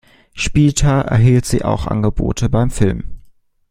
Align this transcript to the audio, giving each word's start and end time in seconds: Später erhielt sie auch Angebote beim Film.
Später 0.33 0.99
erhielt 1.01 1.45
sie 1.45 1.63
auch 1.63 1.85
Angebote 1.85 2.49
beim 2.49 2.71
Film. 2.71 3.21